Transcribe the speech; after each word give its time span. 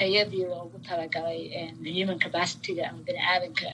tayadii 0.00 0.44
loogu 0.52 0.78
talagalay 0.88 1.40
human 1.96 2.18
capacityga 2.18 2.88
ama 2.90 3.02
biniaadanka 3.06 3.66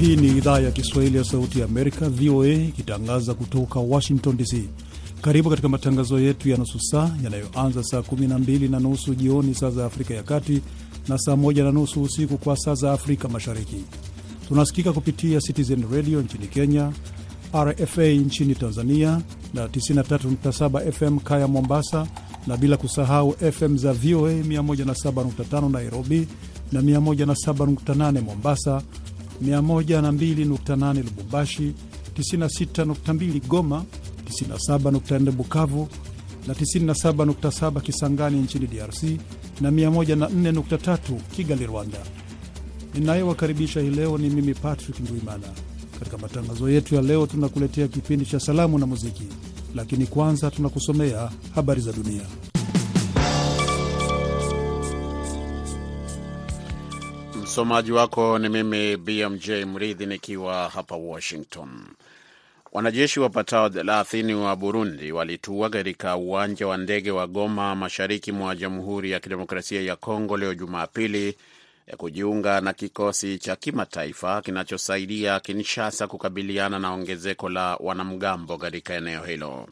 Hii 0.00 0.16
ni 0.16 0.26
idhaa 0.28 0.58
ya 0.60 0.70
Kiswahili 0.70 1.18
ya 1.18 1.24
Sauti 1.24 1.58
ya 1.60 1.64
Amerika, 1.64 2.08
VOA, 2.08 2.46
ikitangaza 2.48 3.34
kutoka 3.34 3.80
Washington 3.80 4.36
DC. 4.36 4.68
Karibu 5.20 5.50
katika 5.50 5.68
matangazo 5.68 6.20
yetu 6.20 6.48
ya 6.48 6.56
nusu 6.56 6.80
saa 6.80 7.10
yanayoanza 7.24 7.82
saa 7.84 7.98
12 7.98 8.70
na 8.70 8.80
nusu 8.80 9.14
jioni 9.14 9.54
saa 9.54 9.70
za 9.70 9.86
Afrika 9.86 10.14
ya 10.14 10.22
Kati 10.22 10.62
na 11.08 11.18
saa 11.18 11.36
moja 11.36 11.64
na 11.64 11.72
nusu 11.72 12.02
usiku 12.02 12.38
kwa 12.38 12.56
saa 12.56 12.74
za 12.74 12.92
Afrika 12.92 13.28
Mashariki. 13.28 13.84
Tunasikika 14.48 14.92
kupitia 14.92 15.40
Citizen 15.40 15.84
Radio 15.92 16.22
nchini 16.22 16.46
Kenya, 16.46 16.92
RFA 17.54 18.02
nchini 18.06 18.54
Tanzania 18.54 19.20
na 19.54 19.66
93.7 19.66 20.92
FM 20.92 21.18
Kaya 21.18 21.48
Mombasa, 21.48 22.06
na 22.46 22.56
bila 22.56 22.76
kusahau 22.76 23.32
FM 23.52 23.76
za 23.76 23.92
VOA 23.92 24.32
107.5 24.32 25.70
Nairobi 25.72 26.28
na 26.72 26.80
107.8 26.80 28.20
Mombasa, 28.22 28.82
102.8 29.44 31.04
Lubumbashi, 31.04 31.74
96.2 32.18 33.46
Goma, 33.48 33.84
97.4 34.28 35.30
Bukavu 35.30 35.88
na 36.46 36.54
97.7 36.54 37.80
Kisangani 37.80 38.40
nchini 38.40 38.66
DRC 38.66 39.02
na 39.60 39.70
104.3 39.70 40.98
Kigali, 41.36 41.66
Rwanda. 41.66 41.98
Ninayewakaribisha 42.94 43.80
hii 43.80 43.90
leo 43.90 44.18
ni 44.18 44.30
mimi 44.30 44.54
Patrick 44.54 45.00
Ndwimana. 45.00 45.46
Katika 45.98 46.18
matangazo 46.18 46.70
yetu 46.70 46.94
ya 46.94 47.02
leo, 47.02 47.26
tunakuletea 47.26 47.88
kipindi 47.88 48.26
cha 48.26 48.40
salamu 48.40 48.78
na 48.78 48.86
muziki, 48.86 49.26
lakini 49.74 50.06
kwanza 50.06 50.50
tunakusomea 50.50 51.30
habari 51.54 51.80
za 51.80 51.92
dunia. 51.92 52.22
Msomaji 57.42 57.92
wako 57.92 58.38
ni 58.38 58.48
mimi 58.48 58.96
BMJ 58.96 59.50
Mridhi 59.50 60.06
nikiwa 60.06 60.68
hapa 60.68 60.96
Washington. 60.96 61.68
Wanajeshi 62.74 63.20
wapatao 63.20 63.68
thelathini 63.70 64.34
wa 64.34 64.56
Burundi 64.56 65.12
walitua 65.12 65.70
katika 65.70 66.16
uwanja 66.16 66.66
wa 66.66 66.76
ndege 66.76 67.10
wa 67.10 67.26
Goma 67.26 67.74
mashariki 67.74 68.32
mwa 68.32 68.56
Jamhuri 68.56 69.10
ya 69.10 69.20
Kidemokrasia 69.20 69.80
ya 69.82 69.96
Kongo 69.96 70.36
leo 70.36 70.54
Jumapili 70.54 71.36
ya 71.86 71.96
kujiunga 71.96 72.60
na 72.60 72.72
kikosi 72.72 73.38
cha 73.38 73.56
kimataifa 73.56 74.42
kinachosaidia 74.42 75.40
Kinshasa 75.40 76.06
kukabiliana 76.06 76.78
na 76.78 76.90
ongezeko 76.92 77.48
la 77.48 77.76
wanamgambo 77.80 78.58
katika 78.58 78.94
eneo 78.94 79.24
hilo. 79.24 79.68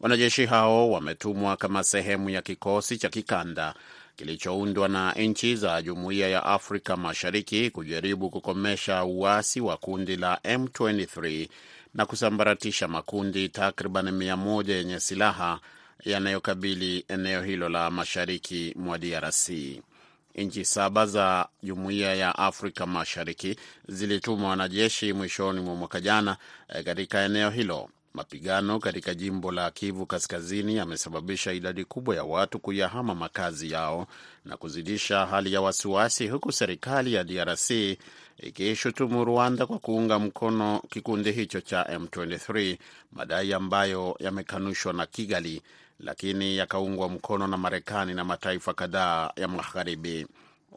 Wanajeshi 0.00 0.46
hao 0.46 0.90
wametumwa 0.90 1.56
kama 1.56 1.84
sehemu 1.84 2.30
ya 2.30 2.42
kikosi 2.42 2.98
cha 2.98 3.08
kikanda 3.08 3.74
kilichoundwa 4.16 4.88
na 4.88 5.12
nchi 5.12 5.56
za 5.56 5.82
Jumuiya 5.82 6.28
ya 6.28 6.44
Afrika 6.44 6.96
Mashariki 6.96 7.70
kujaribu 7.70 8.30
kukomesha 8.30 9.04
uasi 9.04 9.60
wa 9.60 9.76
kundi 9.76 10.16
la 10.16 10.34
M23 10.44 11.48
na 11.94 12.06
kusambaratisha 12.06 12.88
makundi 12.88 13.48
takriban 13.48 14.10
mia 14.10 14.36
moja 14.36 14.74
yenye 14.74 15.00
silaha 15.00 15.60
yanayokabili 16.04 17.04
eneo 17.08 17.42
hilo 17.42 17.68
la 17.68 17.90
mashariki 17.90 18.74
mwa 18.78 18.98
DRC. 18.98 19.48
Nchi 20.34 20.64
saba 20.64 21.06
za 21.06 21.48
Jumuiya 21.62 22.14
ya 22.14 22.38
Afrika 22.38 22.86
Mashariki 22.86 23.56
zilituma 23.88 24.48
wanajeshi 24.48 25.12
mwishoni 25.12 25.60
mwa 25.60 25.74
mwaka 25.74 26.00
jana 26.00 26.36
katika 26.84 27.20
eneo 27.22 27.50
hilo. 27.50 27.88
Mapigano 28.14 28.78
katika 28.78 29.14
jimbo 29.14 29.52
la 29.52 29.70
Kivu 29.70 30.06
Kaskazini 30.06 30.76
yamesababisha 30.76 31.52
idadi 31.52 31.84
kubwa 31.84 32.16
ya 32.16 32.24
watu 32.24 32.58
kuyahama 32.58 33.14
makazi 33.14 33.70
yao 33.70 34.06
na 34.44 34.56
kuzidisha 34.56 35.26
hali 35.26 35.52
ya 35.52 35.60
wasiwasi, 35.60 36.28
huku 36.28 36.52
serikali 36.52 37.14
ya 37.14 37.24
DRC 37.24 37.70
ikishutumu 38.38 39.24
Rwanda 39.24 39.66
kwa 39.66 39.78
kuunga 39.78 40.18
mkono 40.18 40.82
kikundi 40.90 41.32
hicho 41.32 41.60
cha 41.60 41.82
M23, 41.82 42.78
madai 43.12 43.52
ambayo 43.52 44.16
yamekanushwa 44.20 44.92
na 44.92 45.06
Kigali, 45.06 45.62
lakini 46.00 46.56
yakaungwa 46.56 47.08
mkono 47.08 47.46
na 47.46 47.56
Marekani 47.56 48.14
na 48.14 48.24
mataifa 48.24 48.74
kadhaa 48.74 49.30
ya 49.36 49.48
Magharibi. 49.48 50.26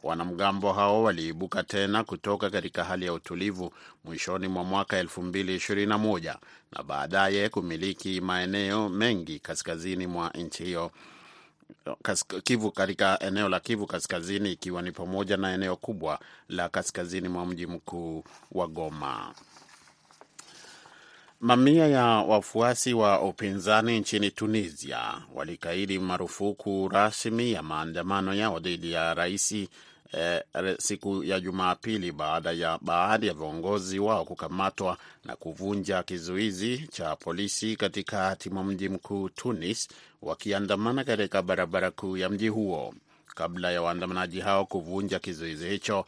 Wanamgambo 0.04 0.72
hao 0.72 1.02
waliibuka 1.02 1.62
tena 1.62 2.04
kutoka 2.04 2.50
katika 2.50 2.84
hali 2.84 3.06
ya 3.06 3.12
utulivu 3.12 3.72
mwishoni 4.04 4.48
mwa 4.48 4.64
mwaka 4.64 5.02
2021 5.02 6.36
na 6.72 6.82
baadaye 6.82 7.48
kumiliki 7.48 8.20
maeneo 8.20 8.88
mengi 8.88 9.38
kaskazini 9.38 10.06
mwa 10.06 10.30
nchi 10.30 10.64
hiyo 10.64 10.90
Kivu, 12.44 12.70
katika 12.70 13.18
eneo 13.20 13.48
la 13.48 13.60
Kivu 13.60 13.86
Kaskazini, 13.86 14.52
ikiwa 14.52 14.82
ni 14.82 14.92
pamoja 14.92 15.36
na 15.36 15.54
eneo 15.54 15.76
kubwa 15.76 16.18
la 16.48 16.68
kaskazini 16.68 17.28
mwa 17.28 17.46
mji 17.46 17.66
mkuu 17.66 18.24
wa 18.52 18.66
Goma. 18.66 19.34
Mamia 21.40 21.86
ya 21.86 22.04
wafuasi 22.04 22.94
wa 22.94 23.22
upinzani 23.22 24.00
nchini 24.00 24.30
Tunisia 24.30 25.14
walikaidi 25.34 25.98
marufuku 25.98 26.88
rasmi 26.92 27.52
ya 27.52 27.62
maandamano 27.62 28.34
yao 28.34 28.58
dhidi 28.60 28.92
ya 28.92 29.14
rais 29.14 29.54
eh, 30.16 30.76
siku 30.78 31.24
ya 31.24 31.40
Jumapili 31.40 32.12
baada 32.12 32.52
ya 32.52 32.78
baadhi 32.82 33.26
ya 33.26 33.34
viongozi 33.34 33.98
wao 33.98 34.24
kukamatwa 34.24 34.98
na 35.24 35.36
kuvunja 35.36 36.02
kizuizi 36.02 36.88
cha 36.92 37.16
polisi 37.16 37.76
katikati 37.76 38.50
mwa 38.50 38.64
mji 38.64 38.88
mkuu 38.88 39.28
Tunis, 39.28 39.88
wakiandamana 40.22 41.04
katika 41.04 41.42
barabara 41.42 41.90
kuu 41.90 42.16
ya 42.16 42.28
mji 42.30 42.48
huo. 42.48 42.94
Kabla 43.34 43.70
ya 43.72 43.82
waandamanaji 43.82 44.40
hao 44.40 44.64
kuvunja 44.66 45.18
kizuizi 45.18 45.68
hicho, 45.68 46.04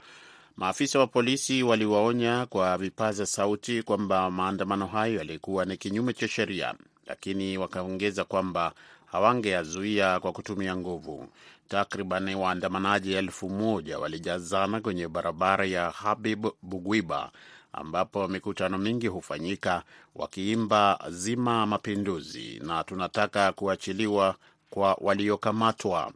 maafisa 0.57 0.99
wa 0.99 1.07
polisi 1.07 1.63
waliwaonya 1.63 2.47
kwa 2.47 2.79
vipaza 2.79 3.27
sauti 3.27 3.83
kwamba 3.83 4.31
maandamano 4.31 4.87
hayo 4.87 5.15
yalikuwa 5.19 5.65
ni 5.65 5.77
kinyume 5.77 6.13
cha 6.13 6.29
sheria, 6.29 6.75
lakini 7.07 7.59
wakaongeza 7.59 8.25
kwamba 8.25 8.73
hawangeyazuia 9.07 10.21
kwa 10.21 10.33
kutumia 10.33 10.77
nguvu. 10.77 11.29
Takriban 11.69 12.35
waandamanaji 12.35 13.13
elfu 13.13 13.49
moja 13.51 13.99
walijazana 13.99 14.81
kwenye 14.81 15.09
barabara 15.09 15.65
ya 15.67 15.91
Habib 15.91 16.47
Bugwiba 16.63 17.31
ambapo 17.73 18.29
mikutano 18.29 18.79
mingi 18.79 19.07
hufanyika, 19.07 19.83
wakiimba 20.15 20.99
zima 21.11 21.67
mapinduzi 21.67 22.61
na 22.65 22.85
tunataka 22.85 23.53
kuachiliwa 23.53 24.35
kwa 24.71 24.97
waliokamatwa. 25.01 26.13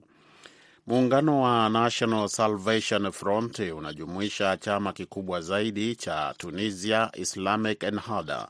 Muungano 0.86 1.40
wa 1.42 1.68
National 1.68 2.28
Salvation 2.28 3.12
Front 3.12 3.58
unajumuisha 3.58 4.56
chama 4.56 4.92
kikubwa 4.92 5.40
zaidi 5.40 5.94
cha 5.96 6.34
Tunisia, 6.38 7.10
Islamic 7.14 7.82
Ennahda, 7.82 8.48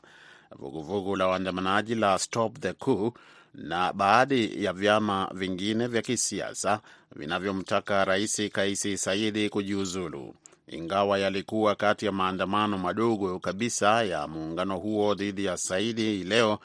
vuguvugu 0.59 1.15
la 1.15 1.27
waandamanaji 1.27 1.95
la 1.95 2.19
Stop 2.19 2.59
the 2.59 2.73
Coup 2.73 3.17
na 3.55 3.93
baadhi 3.93 4.63
ya 4.63 4.73
vyama 4.73 5.29
vingine 5.33 5.87
vya 5.87 6.01
kisiasa 6.01 6.79
vinavyomtaka 7.15 8.05
Rais 8.05 8.41
Kaisi 8.51 8.97
Saidi 8.97 9.49
kujiuzulu. 9.49 10.35
Ingawa 10.67 11.19
yalikuwa 11.19 11.75
kati 11.75 12.05
ya 12.05 12.11
maandamano 12.11 12.77
madogo 12.77 13.39
kabisa 13.39 14.03
ya 14.03 14.27
muungano 14.27 14.77
huo 14.77 15.13
dhidi 15.15 15.45
ya 15.45 15.57
Saidi 15.57 16.23
leo, 16.23 16.59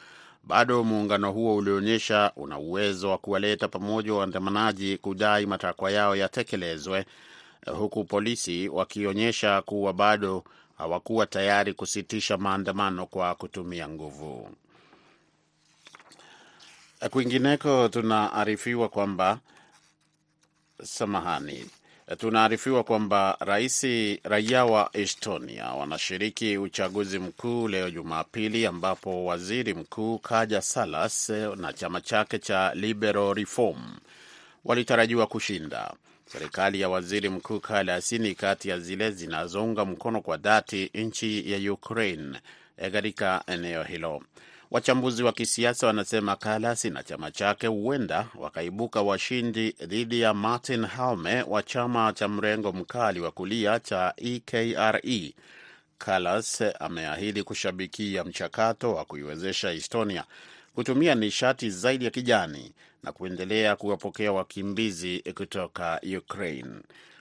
bado 0.45 0.85
muungano 0.85 1.33
huo 1.33 1.57
ulionyesha 1.57 2.33
una 2.37 2.59
uwezo 2.59 3.11
wa 3.11 3.19
kuwaleta 3.19 3.69
pamoja 3.69 4.15
waandamanaji 4.15 4.99
kudai 4.99 5.47
matakwa 5.47 5.91
yao 5.91 6.17
yatekelezwe, 6.17 7.05
huku 7.79 8.05
polisi 8.05 8.69
wakionyesha 8.69 9.63
kuwa 9.63 9.93
bado 9.93 10.45
hawakuwa 10.79 11.27
tayari 11.27 11.73
kusitisha 11.75 12.37
maandamano 12.37 13.07
kwa 13.07 13.35
kutumia 13.35 13.89
nguvu. 13.89 14.51
Kwingineko 17.11 17.89
tunaarifiwa 17.89 18.89
kwamba 18.89 19.39
samahani, 20.85 21.71
tunaarifiwa 22.19 22.85
kwamba 22.85 23.37
rais 23.41 23.87
raia 24.25 24.65
wa 24.65 24.91
Estonia 24.93 25.65
wanashiriki 25.67 26.59
uchaguzi 26.59 27.19
mkuu 27.19 27.69
leo 27.69 27.91
Jumapili, 27.91 28.67
ambapo 28.67 29.25
waziri 29.25 29.75
mkuu 29.75 30.19
Kaja 30.19 30.63
Salas 30.63 31.29
na 31.57 31.73
chama 31.73 32.01
chake 32.01 32.39
cha 32.39 32.75
Liberal 32.75 33.35
Reform 33.35 33.97
walitarajiwa 34.65 35.27
kushinda. 35.27 35.95
Serikali 36.33 36.81
ya 36.81 36.89
waziri 36.89 37.29
mkuu 37.29 37.61
Kallas 37.61 38.13
ni 38.13 38.35
kati 38.35 38.69
ya 38.69 38.79
zile 38.81 39.11
zinazounga 39.11 39.85
mkono 39.85 40.21
kwa 40.21 40.37
dhati 40.37 40.91
nchi 40.95 41.53
ya 41.53 41.73
Ukraine 41.73 42.41
katika 42.93 43.43
eneo 43.47 43.83
hilo. 43.83 44.23
Wachambuzi 44.71 45.23
wa 45.23 45.33
kisiasa 45.33 45.87
wanasema 45.87 46.37
kalas 46.37 46.85
na 46.85 47.03
chama 47.03 47.31
chake 47.31 47.67
huenda 47.67 48.29
wakaibuka 48.35 49.03
washindi 49.03 49.71
dhidi 49.71 50.21
ya 50.21 50.35
Martin 50.35 50.85
Halme 50.87 51.43
wa 51.43 51.63
chama 51.63 52.13
cha 52.13 52.29
mrengo 52.29 52.73
mkali 52.73 53.21
wa 53.21 53.31
kulia 53.31 53.81
cha 53.81 54.15
EKRE. 54.17 55.35
Kalas 55.99 56.63
ameahidi 56.81 57.43
kushabikia 57.43 58.25
mchakato 58.25 58.95
wa 58.95 59.05
kuiwezesha 59.05 59.71
Estonia 59.73 60.25
kutumia 60.75 61.15
nishati 61.15 61.71
zaidi 61.71 62.05
ya 62.05 62.11
kijani 62.11 62.73
na 63.03 63.13
kuendelea 63.13 63.77
kuwapokea 63.77 64.33
wakimbizi 64.33 65.25
kutoka 65.35 66.01
Ukraine. 66.19 66.75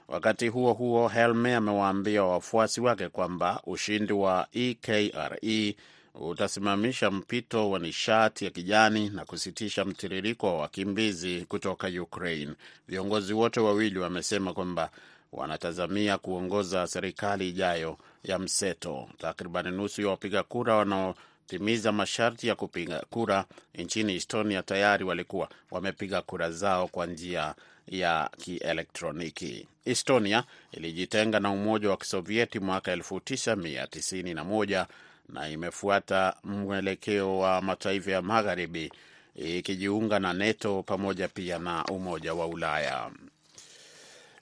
Wakati 0.07 0.47
huo 0.47 0.73
huo, 0.73 1.07
Helme 1.07 1.55
amewaambia 1.55 2.23
wafuasi 2.23 2.81
wake 2.81 3.09
kwamba 3.09 3.61
ushindi 3.65 4.13
wa 4.13 4.47
EKRE 4.53 5.75
utasimamisha 6.19 7.11
mpito 7.11 7.69
wa 7.69 7.79
nishati 7.79 8.45
ya 8.45 8.51
kijani 8.51 9.09
na 9.09 9.25
kusitisha 9.25 9.85
mtiririko 9.85 10.47
wa 10.47 10.57
wakimbizi 10.61 11.45
kutoka 11.49 11.87
Ukraine. 11.87 12.53
Viongozi 12.87 13.33
wote 13.33 13.59
wawili 13.59 13.99
wamesema 13.99 14.53
kwamba 14.53 14.89
wanatazamia 15.31 16.17
kuongoza 16.17 16.87
serikali 16.87 17.49
ijayo 17.49 17.97
ya 18.23 18.39
mseto. 18.39 19.09
Takriban 19.17 19.71
nusu 19.73 20.01
ya 20.01 20.07
wapiga 20.07 20.43
kura 20.43 20.75
wanaotimiza 20.75 21.91
masharti 21.91 22.47
ya 22.47 22.55
kupiga 22.55 23.03
kura 23.09 23.45
nchini 23.75 24.15
Estonia 24.15 24.63
tayari 24.63 25.03
walikuwa 25.03 25.49
wamepiga 25.71 26.21
kura 26.21 26.51
zao 26.51 26.87
kwa 26.87 27.05
njia 27.05 27.55
ya 27.87 28.29
kielektroniki. 28.37 29.67
Estonia 29.85 30.43
ilijitenga 30.71 31.39
na 31.39 31.51
Umoja 31.51 31.89
wa 31.89 31.97
Kisovieti 31.97 32.59
mwaka 32.59 32.95
1991 32.95 34.85
na 35.29 35.49
imefuata 35.49 36.35
mwelekeo 36.43 37.39
wa 37.39 37.61
mataifa 37.61 38.11
ya 38.11 38.21
Magharibi 38.21 38.91
ikijiunga 39.35 40.19
na 40.19 40.33
NATO 40.33 40.83
pamoja 40.83 41.27
pia 41.27 41.59
na 41.59 41.85
Umoja 41.85 42.33
wa 42.33 42.47
Ulaya. 42.47 43.11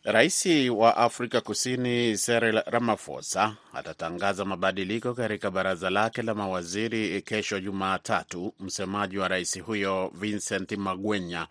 Rais 0.04 0.46
wa 0.76 0.98
Afrika 0.98 1.42
Kusini 1.42 2.18
Cyril 2.18 2.62
Ramaphosa 2.66 3.56
atatangaza 3.74 4.46
mabadiliko 4.46 5.14
katika 5.14 5.52
baraza 5.52 5.90
lake 5.90 6.22
la 6.22 6.34
mawaziri 6.36 7.22
kesho 7.22 7.60
Jumatatu. 7.60 8.54
Msemaji 8.60 9.18
wa 9.18 9.28
rais 9.28 9.62
huyo 9.62 10.12
Vincent 10.16 10.72
Magwenya 10.72 11.48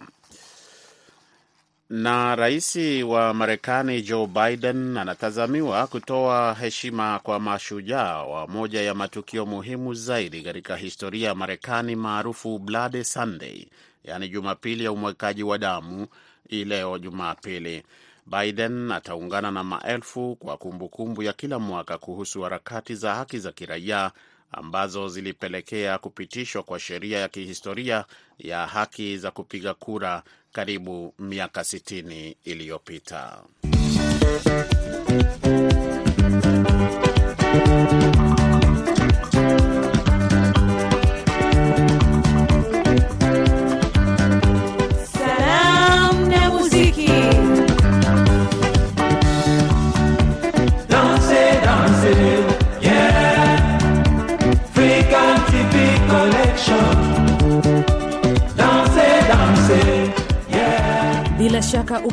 Na 1.90 2.36
rais 2.36 2.76
wa 3.06 3.34
Marekani 3.34 4.02
Joe 4.02 4.26
Biden 4.26 4.96
anatazamiwa 4.96 5.86
kutoa 5.86 6.54
heshima 6.54 7.18
kwa 7.18 7.40
mashujaa 7.40 8.22
wa 8.22 8.46
moja 8.46 8.82
ya 8.82 8.94
matukio 8.94 9.46
muhimu 9.46 9.94
zaidi 9.94 10.42
katika 10.42 10.76
historia 10.76 11.28
ya 11.28 11.34
Marekani 11.34 11.96
maarufu 11.96 12.58
Bloody 12.58 13.04
Sunday, 13.04 13.66
yaani 14.04 14.28
Jumapili 14.28 14.84
ya 14.84 14.92
umwekaji 14.92 15.42
wa 15.42 15.58
damu, 15.58 16.06
ileo 16.48 16.88
leo 16.88 16.98
Jumapili. 16.98 17.82
Biden 18.26 18.92
ataungana 18.92 19.50
na 19.50 19.64
maelfu 19.64 20.36
kwa 20.36 20.56
kumbukumbu 20.56 20.88
kumbu 20.88 21.22
ya 21.22 21.32
kila 21.32 21.58
mwaka 21.58 21.98
kuhusu 21.98 22.42
harakati 22.42 22.94
za 22.94 23.14
haki 23.14 23.38
za 23.38 23.52
kiraia 23.52 24.12
ambazo 24.52 25.08
zilipelekea 25.08 25.98
kupitishwa 25.98 26.62
kwa 26.62 26.78
sheria 26.80 27.18
ya 27.18 27.28
kihistoria 27.28 28.04
ya 28.38 28.66
haki 28.66 29.18
za 29.18 29.30
kupiga 29.30 29.74
kura 29.74 30.22
karibu 30.52 31.14
miaka 31.18 31.60
60 31.60 32.34
iliyopita. 32.44 33.42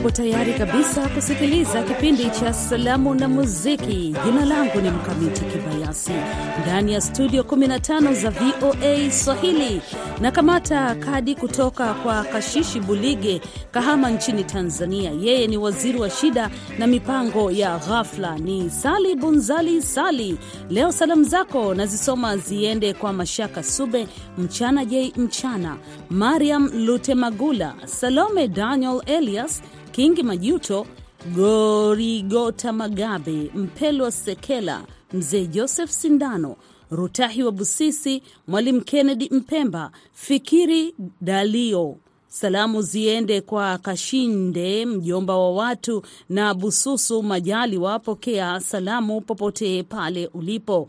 Upo 0.05 0.11
tayari 0.11 0.53
kabisa 0.53 1.09
kusikiliza 1.09 1.83
kipindi 1.83 2.29
cha 2.29 2.53
salamu 2.53 3.15
na 3.15 3.27
muziki. 3.29 4.15
Jina 4.25 4.45
langu 4.45 4.81
ni 4.81 4.89
Mkamiti 4.89 5.41
Kibayasi, 5.45 6.11
ndani 6.61 6.93
ya 6.93 7.01
studio 7.01 7.43
15 7.43 8.13
za 8.13 8.29
VOA 8.29 9.11
Swahili 9.11 9.81
na 10.21 10.31
kamata 10.31 10.95
kadi 10.95 11.35
kutoka 11.35 11.93
kwa 11.93 12.23
Kashishi 12.23 12.79
Bulige, 12.79 13.41
Kahama 13.71 14.09
nchini 14.09 14.43
Tanzania. 14.43 15.11
Yeye 15.11 15.47
ni 15.47 15.57
waziri 15.57 15.99
wa 15.99 16.09
shida 16.09 16.49
na 16.79 16.87
mipango 16.87 17.51
ya 17.51 17.77
ghafla. 17.77 18.37
Ni 18.37 18.69
Sali 18.69 19.15
Bunzali 19.15 19.81
Sali. 19.81 20.37
Leo 20.69 20.91
salamu 20.91 21.23
zako 21.23 21.73
nazisoma 21.75 22.37
ziende 22.37 22.93
kwa 22.93 23.13
Mashaka 23.13 23.63
Sube, 23.63 24.07
Mchana 24.37 24.85
J 24.85 25.13
Mchana, 25.17 25.77
Mariam 26.09 26.69
Lutemagula, 26.85 27.73
Salome 27.85 28.47
Daniel 28.47 29.01
Elias, 29.05 29.61
Kingi 29.95 30.23
Majuto, 30.23 30.85
Gorigota 31.33 32.73
Magabe, 32.73 33.51
Mpelwa 33.55 34.11
Sekela, 34.11 34.85
Mzee 35.13 35.45
Joseph 35.47 35.89
Sindano, 35.89 36.55
Rutahi 36.91 37.43
wa 37.43 37.51
Busisi, 37.51 38.23
Mwalimu 38.47 38.81
Kennedy 38.81 39.29
Mpemba, 39.31 39.91
Fikiri 40.13 40.95
Dalio. 41.21 41.97
Salamu 42.39 42.81
ziende 42.81 43.41
kwa 43.41 43.77
Kashinde, 43.77 44.85
mjomba 44.85 45.37
wa 45.37 45.51
watu, 45.51 46.01
na 46.29 46.53
Bususu 46.53 47.23
Majali, 47.23 47.77
wapokea 47.77 48.59
salamu 48.59 49.21
popote 49.21 49.83
pale 49.83 50.27
ulipo. 50.33 50.87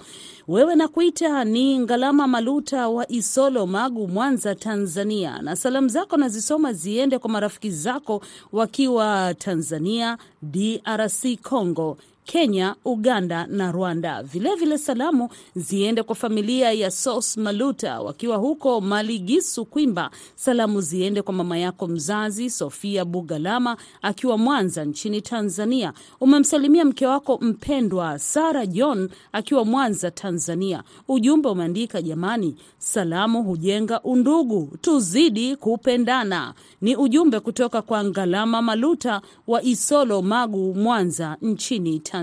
Wewe 0.48 0.74
na 0.74 0.88
kuita 0.88 1.44
ni 1.44 1.78
Ngalama 1.78 2.26
Maluta 2.26 2.88
wa 2.88 3.12
Isolo, 3.12 3.66
Magu, 3.66 4.08
Mwanza, 4.08 4.54
Tanzania, 4.54 5.42
na 5.42 5.56
salamu 5.56 5.88
zako 5.88 6.16
nazisoma 6.16 6.72
ziende 6.72 7.18
kwa 7.18 7.30
marafiki 7.30 7.70
zako 7.70 8.22
wakiwa 8.52 9.34
Tanzania, 9.38 10.18
DRC 10.42 11.36
Congo, 11.42 11.96
Kenya, 12.26 12.74
Uganda 12.84 13.46
na 13.46 13.72
Rwanda. 13.72 14.22
Vilevile 14.22 14.54
vile 14.56 14.78
salamu 14.78 15.28
ziende 15.56 16.02
kwa 16.02 16.14
familia 16.14 16.72
ya 16.72 16.90
Sos 16.90 17.36
Maluta 17.36 18.00
wakiwa 18.00 18.36
huko 18.36 18.80
Maligisu, 18.80 19.64
Kwimba. 19.64 20.10
Salamu 20.34 20.80
ziende 20.80 21.22
kwa 21.22 21.34
mama 21.34 21.58
yako 21.58 21.86
mzazi 21.86 22.50
Sofia 22.50 23.04
Bugalama 23.04 23.76
akiwa 24.02 24.38
Mwanza 24.38 24.84
nchini 24.84 25.22
Tanzania. 25.22 25.92
Umemsalimia 26.20 26.84
mke 26.84 27.06
wako 27.06 27.38
mpendwa 27.42 28.18
Sara 28.18 28.66
John 28.66 29.08
akiwa 29.32 29.64
Mwanza, 29.64 30.10
Tanzania. 30.10 30.82
Ujumbe 31.08 31.48
umeandika, 31.48 32.02
jamani, 32.02 32.56
salamu 32.78 33.42
hujenga 33.42 34.00
undugu, 34.02 34.72
tuzidi 34.80 35.56
kupendana. 35.56 36.54
Ni 36.80 36.96
ujumbe 36.96 37.40
kutoka 37.40 37.82
kwa 37.82 38.04
Ngalama 38.04 38.62
Maluta 38.62 39.20
wa 39.46 39.62
Isolo, 39.62 40.22
Magu, 40.22 40.74
Mwanza 40.74 41.36
nchini 41.42 42.00
Tanzania. 42.00 42.15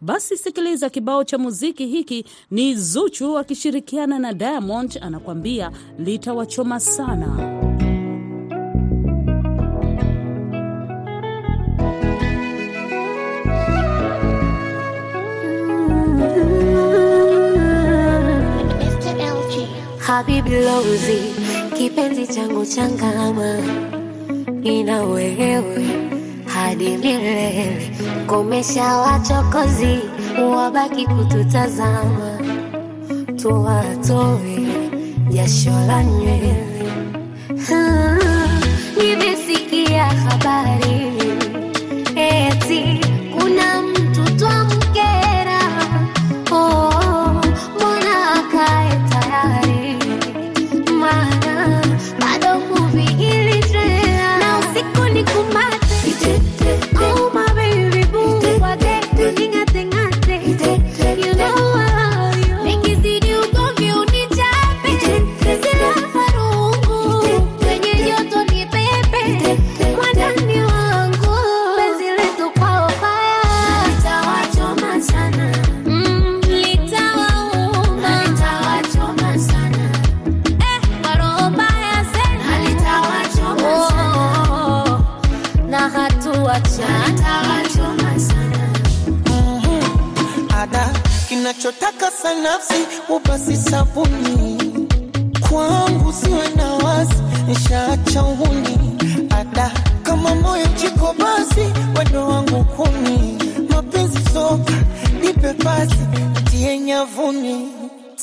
Basi 0.00 0.36
sikiliza 0.36 0.90
kibao 0.90 1.24
cha 1.24 1.38
muziki 1.38 1.86
hiki, 1.86 2.24
ni 2.50 2.74
Zuchu 2.74 3.38
akishirikiana 3.38 4.18
na 4.18 4.32
Diamond, 4.32 4.98
anakuambia 5.02 5.70
litawachoma 5.98 6.80
sana. 6.80 7.56
Habibi 20.06 20.50
Lozi, 20.50 21.18
kipenzi 21.76 22.26
changu 22.26 22.66
changama, 22.66 23.56
nina 24.62 25.02
hadi 26.66 26.96
milele. 26.96 27.90
Komesha 28.26 28.84
wachokozi, 28.96 29.98
wabaki 30.56 31.06
kututazama, 31.06 32.38
tuwatoe 33.36 34.66
jasho 35.30 35.70
la 35.86 36.04
nywele. 36.04 36.56
Ah, 37.72 38.18
Nimesikia 38.98 40.04
habari 40.04 40.95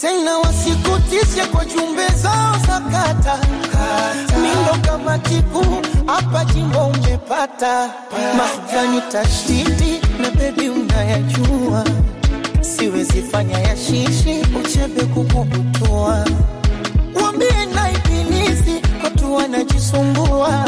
tena 0.02 0.38
wasikutishe 0.38 1.46
kwa 1.52 1.66
jumbe 1.66 2.08
zao 2.16 2.56
za 2.68 2.80
kata. 2.80 3.40
Mindo 4.42 4.88
kama 4.88 5.20
tipu 5.20 5.66
hapa 6.06 6.46
jimbo 6.46 6.86
umepata 6.88 7.90
mahjani 8.38 9.02
tashtiti 9.12 10.02
na 10.22 10.30
bebi 10.32 10.70
unayajua. 10.70 11.84
Siwezi 12.62 13.22
fanya 13.22 13.60
ya 13.60 13.78
shishi 13.78 14.42
uchebe 14.60 15.02
kukubutua. 15.06 16.26
Wambie 17.24 17.66
na 17.76 17.92
ibilisi 17.92 18.82
watu 19.04 19.34
wanajisumbua. 19.36 20.66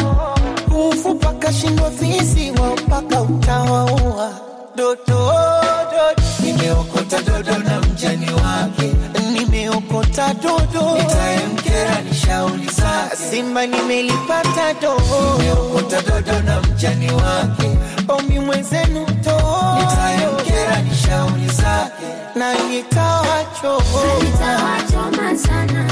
Ufu 0.90 1.16
paka 1.16 1.54
shindwa 1.54 1.92
fisi 1.92 2.52
wao 2.62 2.76
paka 2.90 3.22
utawaua. 3.22 4.32
Dodo 4.76 4.96
dodo 5.06 6.22
nimeokota 6.44 7.22
dodo 7.22 7.52
na 7.58 7.82
mjani 7.96 8.28
wake. 8.34 8.92
Nimeokota 9.34 10.34
dodo. 10.34 10.98
Nitayemkera 10.98 12.02
ni 12.10 12.14
shauri 12.16 12.66
zake 12.66 13.16
simba 13.32 13.66
nimelipata 13.68 14.74
dodo 14.82 15.38
nimeokota 15.38 16.02
dodo 16.02 16.40
na 16.46 16.62
mjani 16.62 17.12
wake. 17.12 17.70
Omi 18.08 18.40
mwenzenu 18.40 19.06
to. 19.06 19.38
Nitayemkera 19.80 20.82
ni 20.82 20.96
shauri 20.96 21.48
zake 21.48 22.06
na 22.36 22.54
nitawacho 22.54 23.82
litawachoma 24.22 25.38
sana 25.38 25.86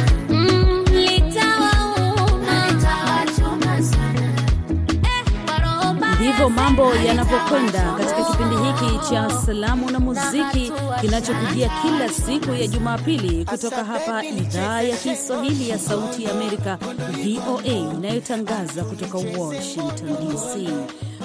Ndivyo 6.43 6.63
mambo 6.63 6.95
yanavyokwenda 6.95 7.93
katika 7.97 8.23
kipindi 8.23 8.55
hiki 8.55 9.09
cha 9.09 9.29
salamu 9.45 9.91
na 9.91 9.99
muziki 9.99 10.71
kinachokujia 11.01 11.69
kila 11.81 12.09
siku 12.09 12.51
ya 12.51 12.67
Jumapili 12.67 13.45
kutoka 13.45 13.83
hapa 13.83 14.25
idhaa 14.25 14.81
ya 14.81 14.97
Kiswahili 14.97 15.69
ya 15.69 15.79
Sauti 15.79 16.23
ya 16.23 16.31
Amerika, 16.31 16.75
VOA, 17.23 17.63
inayotangaza 17.97 18.83
kutoka 18.83 19.17
Washington 19.17 20.09
DC. 20.17 20.69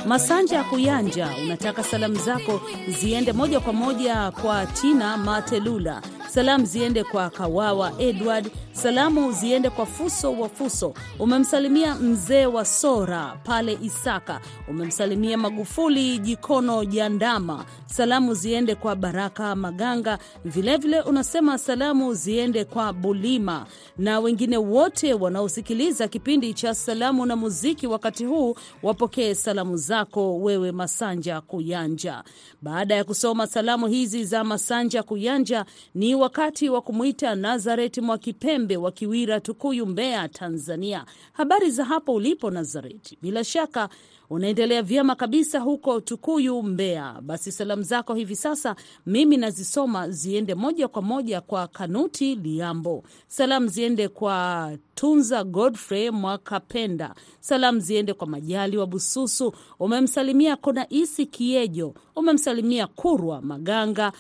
Masanja 0.07 0.65
Kuyanja, 0.65 1.29
unataka 1.45 1.83
salamu 1.85 2.15
zako 2.15 2.61
ziende 2.89 3.33
moja 3.33 3.61
kwa 3.61 3.73
moja 3.73 4.31
kwa 4.31 4.67
Tina 4.67 5.17
Matelula, 5.17 6.03
salamu 6.29 6.65
ziende 6.65 7.05
kwa 7.05 7.31
Kawawa 7.31 7.93
Edward, 7.99 8.51
salamu 8.73 9.33
ziende 9.33 9.71
kwa 9.71 9.87
Fuso 9.87 10.33
wa 10.33 10.49
Fuso, 10.49 10.95
umemsalimia 11.19 11.95
mzee 11.95 12.47
wa 12.47 12.65
Sora 12.65 13.41
pale 13.45 13.79
Isaka, 13.83 14.41
umemsalimia 14.69 15.39
Magufuli 15.39 16.19
Jikono 16.19 16.85
Jandama, 16.85 17.65
salamu 17.87 18.35
ziende 18.35 18.75
kwa 18.75 18.97
Baraka 18.97 19.57
Maganga, 19.57 20.19
vilevile 20.45 20.77
vile 20.79 21.01
unasema 21.01 21.59
salamu 21.59 22.15
ziende 22.15 22.65
kwa 22.65 22.93
Bulima. 22.93 23.67
Na 23.99 24.21
wengine 24.21 24.57
wote 24.57 25.15
wanaosikiliza 25.15 26.09
kipindi 26.09 26.55
cha 26.55 26.75
salamu 26.75 27.27
na 27.27 27.37
muziki 27.37 27.87
wakati 27.87 28.25
huu 28.25 28.55
wapokee 28.83 29.35
salamu 29.35 29.77
zako 29.77 30.39
wewe 30.39 30.73
Masanja 30.73 31.41
Kuyanja. 31.41 32.25
Baada 32.63 32.95
ya 32.95 33.05
kusoma 33.05 33.47
salamu 33.47 33.87
hizi 33.87 34.25
za 34.25 34.45
Masanja 34.45 35.03
Kuyanja, 35.03 35.65
ni 35.95 36.15
wakati 36.21 36.69
wa 36.69 36.83
kumwita 36.83 37.35
Nazaret 37.35 37.99
Mwakipembe 37.99 38.77
wa 38.77 38.93
Kiwira, 38.93 39.41
Tukuyu, 39.41 39.87
Mbeya, 39.87 40.29
Tanzania. 40.29 41.05
Habari 41.33 41.71
za 41.71 41.85
hapo 41.85 42.15
ulipo 42.15 42.51
Nazareti? 42.51 43.19
Bila 43.23 43.45
shaka 43.45 43.89
unaendelea 44.31 44.83
vyema 44.83 45.15
kabisa 45.15 45.59
huko 45.61 46.01
Tukuyu, 46.01 46.63
Mbeya. 46.63 47.21
Basi 47.23 47.53
salamu 47.53 47.83
zako 47.83 48.15
hivi 48.15 48.37
sasa 48.37 48.77
mimi 49.07 49.37
nazisoma 49.37 50.11
ziende 50.11 50.55
moja 50.55 50.89
kwa 50.89 51.03
moja 51.03 51.41
kwa 51.41 51.67
Kanuti 51.69 52.35
Liambo, 52.35 53.03
salamu 53.27 53.67
ziende 53.69 54.09
kwa 54.09 54.73
Tunza 54.95 55.45
Godfrey 55.45 56.11
Mwakapenda, 56.11 57.15
salamu 57.41 57.81
ziende 57.81 58.13
kwa 58.15 58.27
Majali 58.27 58.77
wa 58.77 58.87
Bususu, 58.87 59.53
umemsalimia 59.81 60.57
Konaisi 60.57 61.27
Kiejo, 61.27 61.95
umemsalimia 62.17 62.87
Kurwa 62.87 63.43
Maganga 63.43 64.13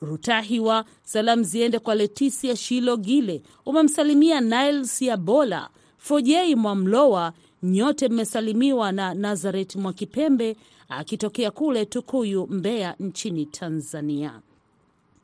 Rutahiwa, 0.00 0.84
salamu 1.02 1.42
ziende 1.42 1.78
kwa 1.78 1.94
Letisia 1.94 2.56
Shilo 2.56 2.96
Gile, 2.96 3.42
umemsalimia 3.66 4.40
Niles 4.40 5.02
Yabola, 5.02 5.68
Fojei 5.98 6.54
Mwamlowa 6.54 7.32
nyote 7.62 8.08
mmesalimiwa 8.08 8.92
na 8.92 9.14
Nazaret 9.14 9.76
Mwakipembe 9.76 10.56
akitokea 10.88 11.50
kule 11.50 11.84
Tukuyu, 11.86 12.46
Mbeya 12.46 12.94
nchini 13.00 13.46
Tanzania. 13.46 14.40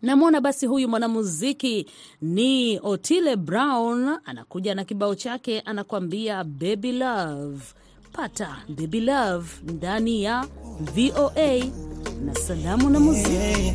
Namwona 0.02 0.40
basi 0.40 0.66
huyu 0.66 0.88
mwanamuziki 0.88 1.86
ni 2.22 2.80
Otile 2.82 3.36
Brown, 3.36 4.18
anakuja 4.24 4.74
na 4.74 4.84
kibao 4.84 5.14
chake, 5.14 5.60
anakuambia 5.60 6.44
baby 6.44 6.92
love. 6.92 7.62
Pata 8.12 8.56
baby 8.68 9.00
love 9.00 9.48
ndani 9.64 10.22
ya 10.22 10.46
VOA 10.80 11.64
na 12.24 12.34
salamu 12.34 12.90
na 12.90 13.00
muziki. 13.00 13.72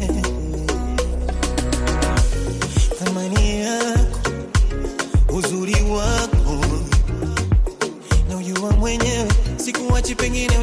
thamani 2.99 3.59
yako, 3.61 4.19
uzuri 5.37 5.75
wako 5.91 6.80
swinging 10.21 10.60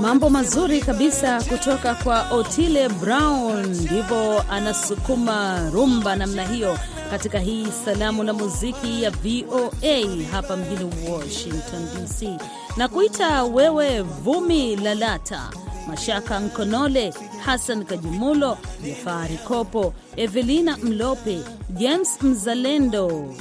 Mambo 0.00 0.30
mazuri 0.30 0.80
kabisa 0.80 1.42
kutoka 1.42 1.94
kwa 1.94 2.30
Otile 2.30 2.88
Brown, 2.88 3.66
ndivyo 3.66 4.42
anasukuma 4.50 5.70
rumba 5.70 6.16
namna 6.16 6.46
hiyo 6.46 6.78
katika 7.10 7.38
hii 7.38 7.66
salamu 7.84 8.24
na 8.24 8.32
muziki 8.32 9.02
ya 9.02 9.10
VOA 9.10 10.26
hapa 10.32 10.56
mjini 10.56 11.10
Washington 11.10 11.88
DC, 11.94 12.40
na 12.76 12.88
kuita 12.88 13.44
wewe 13.44 14.00
Vumi 14.02 14.76
Lalata, 14.76 15.50
Mashaka 15.88 16.40
Nkonole, 16.40 17.14
Hassan 17.44 17.84
Kajumulo, 17.84 18.58
Jafari 18.86 19.36
Kopo, 19.36 19.94
Evelina 20.16 20.76
Mlope, 20.76 21.38
James 21.70 22.22
Mzalendo, 22.22 23.34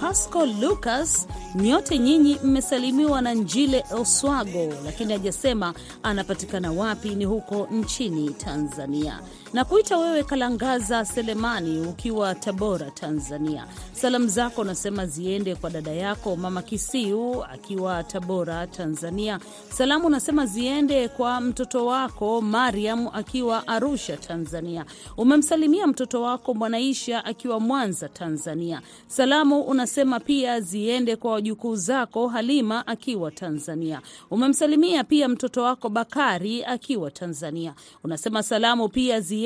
Pasco 0.00 0.46
Lucas, 0.46 1.26
nyote 1.54 1.98
nyinyi 1.98 2.36
mmesalimiwa 2.44 3.22
na 3.22 3.34
Njile 3.34 3.84
Oswago, 3.90 4.72
lakini 4.84 5.12
hajasema 5.12 5.74
anapatikana 6.02 6.72
wapi. 6.72 7.08
Ni 7.14 7.24
huko 7.24 7.68
nchini 7.72 8.30
Tanzania. 8.30 9.20
Na 9.52 9.64
kuita 9.64 9.98
wewe 9.98 10.22
Kalangaza 10.22 11.04
Selemani 11.04 11.80
ukiwa 11.86 12.34
Tabora, 12.34 12.90
Tanzania. 12.90 13.66
Salamu 13.92 14.26
zako 14.28 14.60
unasema 14.60 15.06
ziende 15.06 15.54
kwa 15.54 15.70
dada 15.70 15.90
yako 15.90 16.36
mama 16.36 16.62
Kisiu 16.62 17.44
akiwa 17.44 18.02
Tabora, 18.04 18.66
Tanzania. 18.66 19.40
Salamu 19.72 20.06
unasema 20.06 20.46
ziende 20.46 21.08
kwa 21.08 21.40
mtoto 21.40 21.86
wako 21.86 22.40
Mariam 22.40 23.08
akiwa 23.12 23.68
Arusha, 23.68 24.16
Tanzania. 24.16 24.84
Umemsalimia 25.16 25.86
mtoto 25.86 26.22
wako 26.22 26.54
Mwanaisha 26.54 27.24
akiwa 27.24 27.60
Mwanza, 27.60 28.08
Tanzania. 28.08 28.82
Salamu 29.06 29.60
unasema 29.62 30.20
pia 30.20 30.60
ziende 30.60 31.16
kwa 31.16 31.32
wajukuu 31.32 31.76
zako 31.76 32.28
Halima 32.28 32.86
akiwa 32.86 33.30
Tanzania. 33.30 34.00
Umemsalimia 34.30 35.04
pia 35.04 35.28
mtoto 35.28 35.62
wako 35.62 35.88
Bakari 35.88 36.64
akiwa 36.64 37.10
Tanzania. 37.10 37.74
Unasema 38.04 38.42
salamu 38.42 38.88
pia 38.88 39.20
ziende 39.20 39.39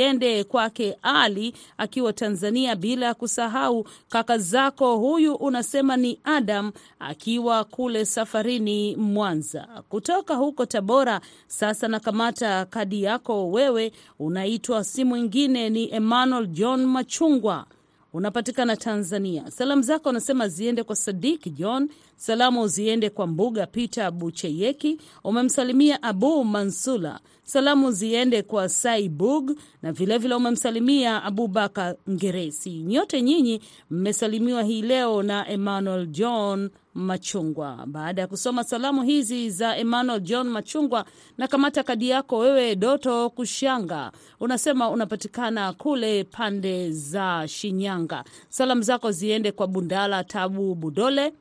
kwake 0.44 0.96
Ali 1.02 1.54
akiwa 1.78 2.12
Tanzania, 2.12 2.76
bila 2.76 3.07
ya 3.07 3.14
kusahau 3.14 3.87
kaka 4.09 4.38
zako. 4.38 4.96
Huyu 4.96 5.35
unasema 5.35 5.96
ni 5.96 6.20
Adam 6.24 6.72
akiwa 6.98 7.64
kule 7.64 8.04
safarini 8.04 8.96
Mwanza. 8.96 9.68
Kutoka 9.88 10.35
huko 10.35 10.66
Tabora, 10.66 11.20
sasa 11.46 11.88
nakamata 11.88 12.64
kadi 12.64 13.02
yako 13.02 13.50
wewe, 13.50 13.92
unaitwa 14.18 14.85
si 14.85 15.04
mwingine 15.04 15.70
ni 15.70 15.94
Emmanuel 15.94 16.46
John 16.46 16.85
Machungwa 16.87 17.66
unapatikana 18.14 18.76
Tanzania. 18.76 19.50
Salamu 19.50 19.83
zako 19.83 20.09
unasema 20.09 20.48
ziende 20.48 20.83
kwa 20.83 20.96
Sadiki 20.96 21.50
John, 21.50 21.88
salamu 22.16 22.68
ziende 22.68 23.11
kwa 23.11 23.26
Mbuga 23.26 23.66
Peter 23.66 24.11
Bucheyeki, 24.11 24.98
umemsalimia 25.24 26.02
Abu 26.02 26.44
Mansula, 26.44 27.20
salamu 27.44 27.90
ziende 27.92 28.42
kwa 28.42 28.68
Saibug 28.68 29.50
na 29.83 29.92
vilevile 29.92 30.35
umemsalimia 30.35 31.22
Abubakar 31.22 31.96
Ngeresi. 32.11 32.70
Nyote 32.70 33.22
nyinyi 33.22 33.61
mmesalimiwa 33.90 34.62
hii 34.62 34.83
leo 34.83 35.22
na 35.22 35.48
Emmanuel 35.48 36.07
John 36.07 36.70
Machungwa. 36.94 37.85
Baada 37.87 38.22
ya 38.22 38.28
kusoma 38.28 38.64
salamu 38.64 39.02
hizi 39.02 39.50
za 39.50 39.76
Emmanuel 39.76 40.20
John 40.20 40.48
Machungwa, 40.48 41.04
na 41.38 41.48
kamata 41.48 41.83
kadi 41.83 42.09
yako 42.09 42.38
wewe, 42.38 42.76
Doto 42.76 43.30
Kushanga, 43.30 44.12
unasema 44.40 44.90
unapatikana 44.90 45.72
kule 45.72 46.24
pande 46.24 46.92
za 46.92 47.44
Shinyanga. 47.48 48.24
Salamu 48.48 48.83
zako 48.83 49.11
ziende 49.11 49.52
kwa 49.52 49.66
Bundala 49.66 50.24
Tabu 50.24 50.74
Budole, 50.74 51.33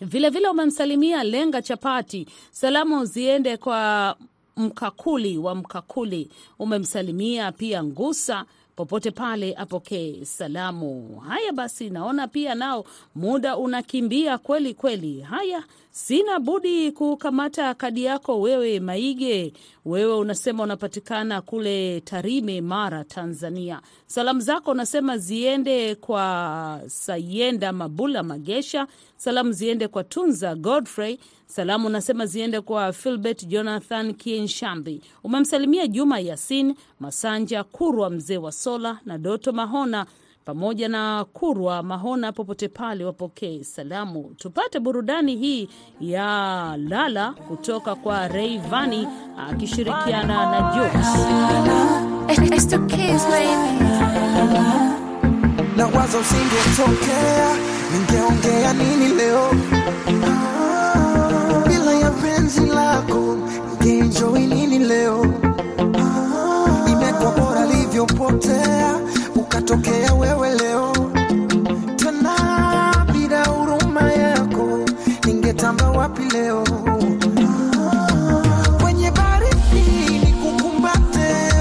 vilevile 0.00 0.48
umemsalimia 0.48 1.24
Lenga 1.24 1.62
Chapati. 1.62 2.26
Salamu 2.50 3.04
ziende 3.04 3.56
kwa 3.56 4.16
Mkakuli 4.58 5.38
wa 5.38 5.54
Mkakuli, 5.54 6.30
umemsalimia 6.58 7.52
pia 7.52 7.84
Ngusa 7.84 8.44
popote 8.76 9.10
pale 9.10 9.54
apokee 9.56 10.24
salamu. 10.24 11.20
Haya 11.20 11.52
basi, 11.52 11.90
naona 11.90 12.28
pia 12.28 12.54
nao 12.54 12.84
muda 13.14 13.56
unakimbia 13.56 14.38
kweli 14.38 14.74
kweli. 14.74 15.20
Haya, 15.20 15.64
sina 15.98 16.40
budi 16.40 16.92
kukamata 16.92 17.74
kadi 17.74 18.04
yako 18.04 18.40
wewe, 18.40 18.80
Maige. 18.80 19.52
Wewe 19.84 20.14
unasema 20.14 20.62
unapatikana 20.62 21.40
kule 21.42 22.00
Tarime, 22.00 22.60
Mara, 22.60 23.04
Tanzania. 23.04 23.80
Salamu 24.06 24.40
zako 24.40 24.70
unasema 24.70 25.18
ziende 25.18 25.94
kwa 25.94 26.80
Sayenda 26.86 27.72
Mabula 27.72 28.22
Magesha, 28.22 28.86
salamu 29.16 29.52
ziende 29.52 29.88
kwa 29.88 30.04
Tunza 30.04 30.54
Godfrey, 30.54 31.18
salamu 31.46 31.86
unasema 31.86 32.26
ziende 32.26 32.60
kwa 32.60 32.92
Filbert 32.92 33.46
Jonathan 33.46 34.14
Kienshambi. 34.14 35.00
Umemsalimia 35.24 35.86
Juma 35.86 36.20
Yasin 36.20 36.74
Masanja 37.00 37.64
Kurwa, 37.64 38.10
mzee 38.10 38.36
wa 38.36 38.52
Sola 38.52 38.98
na 39.06 39.18
Doto 39.18 39.52
Mahona 39.52 40.06
pamoja 40.52 40.88
na 40.88 41.24
Kurwa 41.32 41.82
Mahona, 41.82 42.32
popote 42.32 42.68
pale 42.68 43.04
wapokee 43.04 43.64
salamu. 43.64 44.34
Tupate 44.36 44.80
burudani 44.80 45.36
hii 45.36 45.68
ya 46.00 46.76
Lala 46.88 47.32
kutoka 47.48 47.94
kwa 47.94 48.28
Rayvanny 48.28 49.08
akishirikiana 49.50 50.50
na 50.50 50.72
Jux. 50.74 51.06
Na 55.76 55.86
wazo 55.86 56.18
usingetokea, 56.18 57.56
ningeongea 57.92 58.72
nini 58.72 59.08
leo? 59.08 59.50
Ah, 60.26 61.68
bila 61.68 61.92
ya 61.94 62.10
penzi 62.10 62.60
lako 62.66 63.36
ningeenjoy 63.80 64.46
nini 64.46 64.78
leo? 64.78 65.26
Ah, 65.78 66.90
imekuwa 66.90 67.32
bora 67.32 67.66
livyopotea, 67.66 68.94
ukatokea 69.58 70.14
wewe 70.14 70.54
leo 70.54 70.92
tena, 71.96 73.06
bila 73.12 73.44
huruma 73.44 74.12
yako 74.12 74.78
ningetamba 75.26 75.90
wapi 75.90 76.22
leo? 76.32 76.64
Kwenye 78.82 79.10
baridi 79.10 80.18
nikukumbate, 80.24 81.52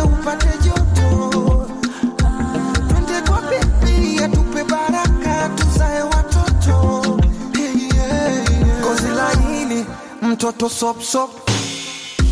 joto. 0.65 1.67
Twende 2.87 3.21
kwa 3.29 3.41
baraka 4.63 5.49
tuzae 5.55 6.01
watoto. 6.01 7.01
Hey, 7.53 8.43
mtoto 10.21 10.69
sop 10.69 11.01
sop. 11.01 11.49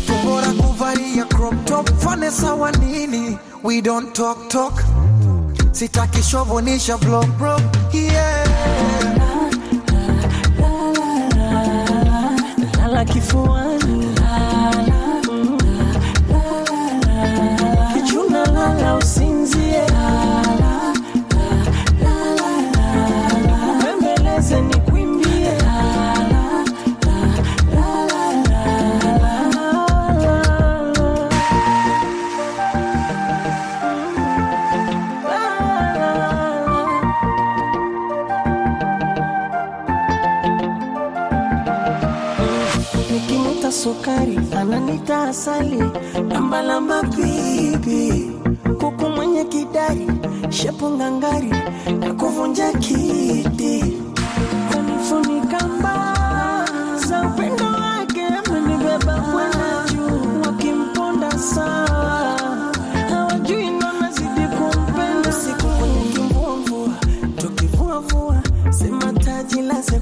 Tumbora 0.06 0.46
kuvalia 0.52 1.24
crop 1.24 1.64
top 1.64 1.90
fane 1.98 2.30
sawa 2.30 2.72
nini? 2.72 3.38
We 3.64 3.80
don't 3.80 4.14
talk 4.14 4.48
talk 4.48 4.74
sitaki 5.76 6.22
shovonisha 6.22 6.96
block 6.96 7.26
bro 7.38 7.56
yeah. 7.92 8.95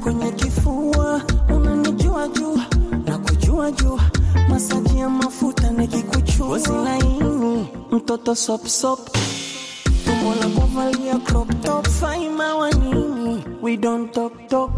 kwenye 0.05 0.33
kifua, 0.33 1.23
unanijua 1.57 2.29
jua 2.29 2.61
na 3.07 3.19
kujua 3.19 3.71
jua, 3.73 4.01
masaji 4.49 4.99
ya 4.99 5.09
mafuta 5.11 5.71
nikikuchua, 5.71 6.47
ngozi 6.49 6.73
mtoto 7.93 8.35
sop 8.35 8.67
tumbo 10.05 10.35
la 10.41 10.47
kuvalia 10.61 11.19
crop 11.19 11.61
top, 11.63 11.89
faima 11.89 12.55
wa 12.57 12.71
nini, 12.71 13.45
we 13.63 13.77
don't 13.77 14.13
talk 14.13 14.49
talk, 14.49 14.71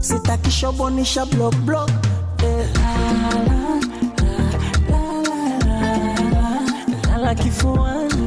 sitaki 0.00 0.50
shobonisha 0.50 1.26
block 1.26 1.56
block, 1.56 1.90
eh, 2.44 2.68
la, 2.74 3.08
la, 3.22 3.44
la, 3.44 4.42
la, 4.90 5.12
la, 5.64 6.60
la, 7.10 7.18
la 7.18 7.34
kifuani 7.34 8.25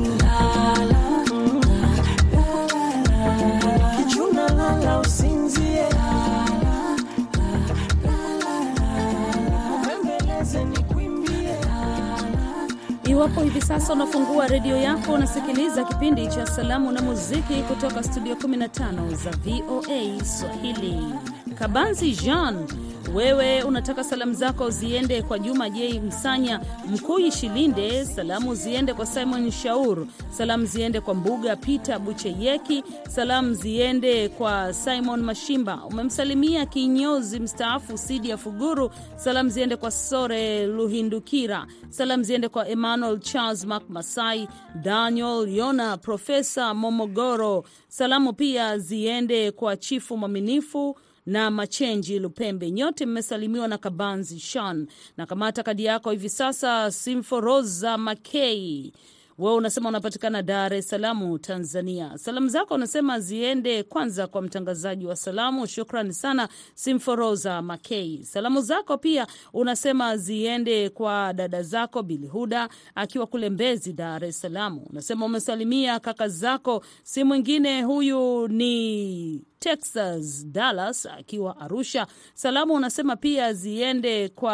Iwapo 13.19 13.41
hivi 13.43 13.61
sasa 13.61 13.93
unafungua 13.93 14.47
redio 14.47 14.77
yako, 14.77 15.13
unasikiliza 15.13 15.83
kipindi 15.83 16.27
cha 16.27 16.45
Salamu 16.45 16.91
na 16.91 17.01
Muziki 17.01 17.53
kutoka 17.67 18.03
studio 18.03 18.35
15 18.35 19.15
za 19.15 19.31
VOA 19.31 20.25
Swahili. 20.25 20.97
Kabanzi 21.55 22.11
Jean, 22.11 22.67
wewe 23.15 23.63
unataka 23.63 24.03
salamu 24.03 24.33
zako 24.33 24.69
ziende 24.69 25.21
kwa 25.21 25.39
Juma 25.39 25.69
J. 25.69 25.99
Msanya, 25.99 26.61
Mkuyi 26.87 27.31
Shilinde, 27.31 28.05
salamu 28.05 28.55
ziende 28.55 28.93
kwa 28.93 29.05
Simon 29.05 29.51
Shaur, 29.51 30.05
salamu 30.29 30.65
ziende 30.65 31.01
kwa 31.01 31.13
Mbuga 31.13 31.55
Peter 31.55 31.99
Bucheyeki, 31.99 32.83
salamu 33.09 33.53
ziende 33.53 34.29
kwa 34.29 34.73
Simon 34.73 35.21
Mashimba, 35.21 35.83
umemsalimia 35.85 36.65
kinyozi 36.65 37.39
mstaafu 37.39 37.97
Sidi 37.97 38.29
ya 38.29 38.37
Fuguru, 38.37 38.91
salamu 39.15 39.49
ziende 39.49 39.75
kwa 39.75 39.91
Sore 39.91 40.65
Luhindukira, 40.67 41.67
salamu 41.89 42.23
ziende 42.23 42.49
kwa 42.49 42.67
Emmanuel 42.69 43.19
Charles 43.19 43.65
Mac 43.65 43.83
Masai, 43.89 44.47
Daniel 44.81 45.47
Yona, 45.55 45.97
Profesa 45.97 46.73
Momogoro, 46.73 47.63
salamu 47.87 48.33
pia 48.33 48.77
ziende 48.77 49.51
kwa 49.51 49.77
Chifu 49.77 50.17
Mwaminifu 50.17 50.97
na 51.29 51.51
Machenji 51.51 52.19
Lupembe, 52.19 52.71
nyote 52.71 53.05
mmesalimiwa 53.05 53.67
na 53.67 53.77
Kabanzi 53.77 54.39
Shan 54.39 54.87
na 55.17 55.25
kamata 55.25 55.63
kadi 55.63 55.85
yako 55.85 56.11
hivi 56.11 56.29
sasa. 56.29 56.91
Simforoza 56.91 57.97
Makei, 57.97 58.93
wewe 59.37 59.55
unasema 59.55 59.89
unapatikana 59.89 60.41
Dar 60.41 60.73
es 60.73 60.89
Salaam, 60.89 61.37
Tanzania. 61.39 62.17
Salamu 62.17 62.47
zako 62.49 62.73
unasema 62.73 63.19
ziende 63.19 63.83
kwanza 63.83 64.27
kwa 64.27 64.41
mtangazaji 64.41 65.05
wa 65.05 65.15
salamu, 65.15 65.67
shukrani 65.67 66.13
sana 66.13 66.49
Simforoza 66.75 67.61
Makei. 67.61 68.23
Salamu 68.25 68.61
zako 68.61 68.97
pia 68.97 69.27
unasema 69.53 70.17
ziende 70.17 70.89
kwa 70.89 71.33
dada 71.33 71.63
zako 71.63 72.03
Bilihuda 72.03 72.69
akiwa 72.95 73.27
kule 73.27 73.49
Mbezi, 73.49 73.93
Dar 73.93 74.25
es 74.25 74.39
Salaam. 74.41 74.79
Unasema 74.89 75.25
umesalimia 75.25 75.99
kaka 75.99 76.27
zako, 76.27 76.83
si 77.03 77.23
mwingine 77.23 77.83
huyu 77.83 78.47
ni 78.47 79.41
Texas 79.59 80.45
Dallas 80.47 81.05
akiwa 81.05 81.57
Arusha. 81.59 82.07
Salamu 82.33 82.73
unasema 82.73 83.15
pia 83.15 83.53
ziende 83.53 84.29
kwa 84.29 84.53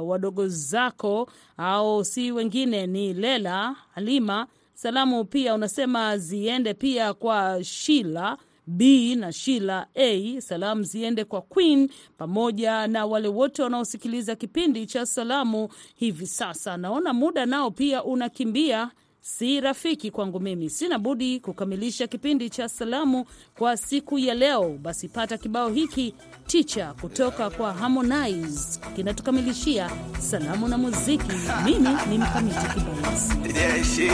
wadogo 0.00 0.48
zako 0.48 1.30
au 1.56 2.04
si 2.04 2.32
wengine 2.32 2.86
ni 2.86 3.14
Lela 3.14 3.76
Halima. 3.94 4.46
Salamu 4.74 5.24
pia 5.24 5.54
unasema 5.54 6.18
ziende 6.18 6.74
pia 6.74 7.14
kwa 7.14 7.64
Shila 7.64 8.38
B 8.66 9.14
na 9.14 9.32
Shila 9.32 9.86
A. 9.94 10.40
Salamu 10.40 10.82
ziende 10.82 11.24
kwa 11.24 11.42
Queen 11.42 11.90
pamoja 12.18 12.86
na 12.86 13.06
wale 13.06 13.28
wote 13.28 13.62
wanaosikiliza 13.62 14.36
kipindi 14.36 14.86
cha 14.86 15.06
salamu 15.06 15.68
hivi 15.94 16.26
sasa. 16.26 16.76
Naona 16.76 17.12
muda 17.12 17.46
nao 17.46 17.70
pia 17.70 18.04
unakimbia 18.04 18.90
si 19.24 19.60
rafiki 19.60 20.10
kwangu 20.10 20.40
mimi. 20.40 20.70
Sina 20.70 20.98
budi 20.98 21.40
kukamilisha 21.40 22.06
kipindi 22.06 22.50
cha 22.50 22.68
salamu 22.68 23.24
kwa 23.58 23.76
siku 23.76 24.18
ya 24.18 24.34
leo. 24.34 24.78
Basi 24.82 25.08
pata 25.08 25.38
kibao 25.38 25.68
hiki 25.68 26.14
ticha 26.46 26.94
kutoka 27.00 27.50
kwa 27.50 27.72
Harmonize 27.72 28.80
kinatukamilishia 28.96 29.90
salamu 30.20 30.68
na 30.68 30.78
muziki. 30.78 31.32
Mimi 31.64 31.88
ni 32.10 32.18
Mkamiti 32.18 32.66
Kibayasi. 32.74 34.10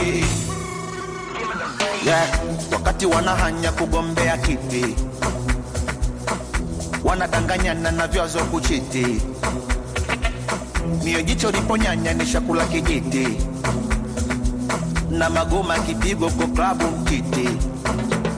Yeah, 2.05 2.39
wakati 2.71 3.05
wanahanya 3.05 3.71
kugombea 3.71 4.37
kiti 4.37 4.95
wanadanganyana 7.03 7.91
na 7.91 8.07
vyazo 8.07 8.39
kuchiti, 8.45 9.21
mio 11.03 11.21
jicho 11.21 11.51
liponyanya 11.51 12.13
ni 12.13 12.25
shakula 12.25 12.65
kijiti 12.65 13.27
na 15.09 15.29
magoma 15.29 15.79
kipigo 15.79 16.29
kwa 16.29 16.47
klabu 16.47 16.83
mtiti. 16.97 17.49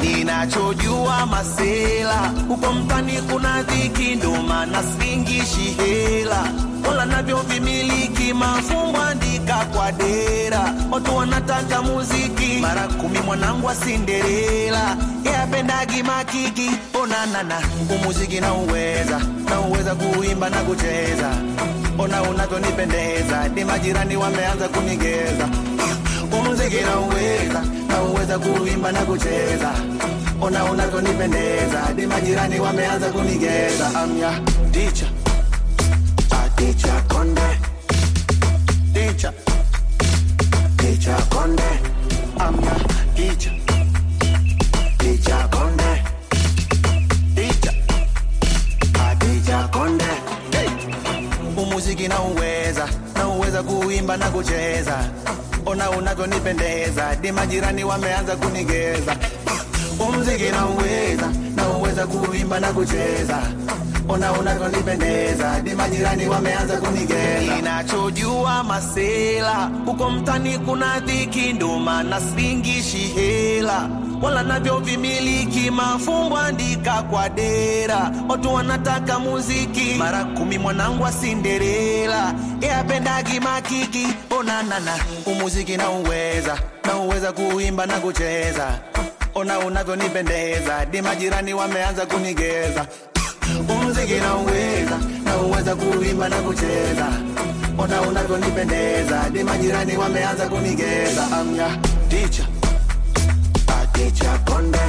Ninachojua 0.02 1.26
masela 1.26 2.32
huko 2.48 2.74
mtani 2.74 3.22
kuna 3.22 3.64
dhiki, 3.64 4.16
ndo 4.16 4.32
maana 4.48 4.84
singishi 4.84 5.62
hela 5.78 6.44
wala 6.88 7.06
navyo 7.06 7.38
vimiliki 7.38 8.34
mafumbo 8.34 9.02
andika 9.02 9.66
kwa 9.66 9.92
dera, 9.92 10.74
watu 10.92 11.16
wanataka 11.16 11.82
muziki 11.82 12.58
mara 12.62 12.88
kumi. 12.88 13.20
Mwanangu 13.20 13.68
wa 13.68 13.76
Cinderella 13.76 14.98
yapendagi 15.24 16.04
makiki, 16.04 16.72
onanana 17.02 17.62
umuziki 17.96 18.40
na 18.40 18.54
uweza 18.54 19.20
na 19.50 19.60
uweza 19.62 19.96
kuimba 19.96 20.50
na 20.50 20.58
kucheza, 20.58 21.30
ona 21.98 22.22
unavyonipendeza, 22.22 23.48
ni 23.56 23.64
majirani 23.66 24.18
wameanza 24.18 24.68
kunigeza 24.68 25.50
umuziki 26.52 26.82
nauweza, 26.82 27.62
nauweza 27.88 27.88
na 27.88 28.04
uweza 28.04 28.40
kuimba 28.40 28.92
na 28.92 29.00
kucheza, 29.06 29.72
ona 30.42 30.64
unavyonipendeza, 30.66 31.82
ni 31.96 32.06
majirani 32.06 32.60
wameanza 32.60 33.10
kunigeza. 33.12 33.88
Amya. 34.02 34.40
Ticha 34.72 35.06
ticha 36.56 37.02
konde. 37.08 37.42
Ticha 38.94 39.34
ticha 40.78 41.16
konde. 41.30 41.64
Amya. 42.40 42.76
Ticha 43.16 43.52
ticha 44.98 45.48
konde. 45.48 46.04
Ticha 47.36 47.74
ticha 49.20 49.68
konde. 49.68 50.06
Kuimba 53.62 54.18
na 54.18 54.30
kucheza 54.30 55.10
ona 55.66 55.90
unavyonipendeza, 55.90 57.16
di 57.22 57.32
majirani 57.32 57.84
wameanza 57.84 58.36
kunigeza. 58.36 59.16
Umziki 60.00 60.50
na 60.52 60.66
uweza 60.66 61.32
na 61.56 61.68
uweza 61.70 62.08
kuimba 62.08 62.60
na 62.60 62.68
kucheza, 62.74 63.38
ona 64.10 64.32
unavyonipendeza, 64.34 65.60
di 65.62 65.76
majirani 65.76 66.28
wameanza 66.28 66.78
kunigeza. 66.78 67.56
Ninachojua 67.56 68.64
masela 68.64 69.72
huko 69.86 70.10
mtani 70.12 70.60
kuna 70.60 71.00
dhiki, 71.00 71.54
ndo 71.54 71.80
maana 71.80 72.22
singishi 72.22 72.98
hela 72.98 73.90
wala 74.22 74.44
navyo 74.44 74.80
vimiliki 74.80 75.72
mafumbo 75.72 76.38
andika 76.38 77.04
kwa 77.04 77.30
dera, 77.30 78.12
watu 78.30 78.54
wanataka 78.54 79.20
muziki 79.20 79.94
mara 79.98 80.24
kumi. 80.26 80.58
Mwanangu 80.58 81.04
wa 81.04 81.12
Cinderella 81.12 82.34
makiki, 83.44 84.08
onanana 84.30 84.96
umuziki 85.26 85.78
na 85.78 85.90
uweza 85.90 86.58
na 86.86 86.98
uweza 86.98 87.32
kuimba 87.32 87.86
na 87.86 88.00
kucheza, 88.00 88.80
ona 89.36 89.60
unavyonipendeza, 89.60 90.86
di 90.86 91.02
majirani 91.02 91.54
wameanza 91.54 92.06
kunigeza. 92.06 92.86
Umuziki 93.70 94.14
na 94.14 94.36
uweza 94.36 94.98
na 95.24 95.38
uweza 95.38 95.76
kuimba 95.76 96.30
na 96.30 96.36
kucheza, 96.42 97.08
ona 97.78 98.02
unavyonipendeza, 98.02 99.30
di 99.30 99.44
majirani 99.44 99.98
wameanza 99.98 100.50
kunigeza. 100.50 101.28
Amya 101.40 101.78
ticha 102.10 102.44
Ticha 104.02 104.34
Konde. 104.50 104.86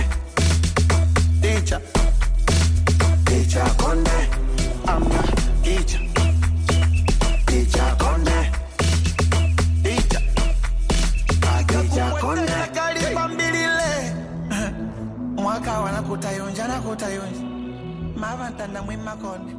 Ticha 1.43 1.79
Ticha 3.27 3.65
Konde. 3.81 4.17
Amna 4.89 5.23
Ticha 5.63 5.99
Ticha 7.47 7.87
Konde. 8.03 8.39
Ticha 9.85 10.21
Ticha 11.69 12.11
Konde. 12.21 12.53
Kalipa 12.75 13.29
mbilile 13.29 14.15
Mwaka 15.37 15.81
wana 15.81 16.03
kutayonja 16.03 16.69
na 16.69 16.81
kutayonja 16.81 17.41
Mavantanda 18.17 18.83
mwima 18.83 19.17
konde. 19.17 19.53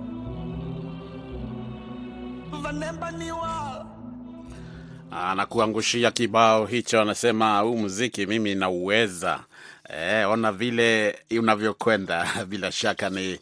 Vanemba 2.61 3.11
ni 3.11 3.31
wala 3.31 3.72
anakuangushia 5.21 6.11
kibao 6.11 6.65
hicho, 6.65 7.01
anasema 7.01 7.59
huu 7.59 7.77
muziki 7.77 8.25
mimi 8.25 8.55
nauweza. 8.55 9.43
E, 9.89 10.25
ona 10.25 10.51
vile 10.51 11.19
unavyokwenda. 11.39 12.27
Bila 12.49 12.71
shaka 12.71 13.09
ni 13.09 13.31
e, 13.31 13.39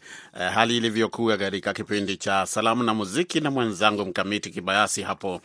hali 0.54 0.76
ilivyokuwa 0.76 1.36
katika 1.36 1.72
kipindi 1.72 2.16
cha 2.16 2.46
salamu 2.46 2.82
na 2.82 2.94
muziki 2.94 3.40
na 3.40 3.50
mwenzangu 3.50 4.04
Mkamiti 4.04 4.50
Kibayasi 4.50 5.02
hapo. 5.02 5.40